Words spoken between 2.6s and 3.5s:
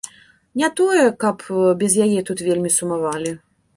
сумавалі.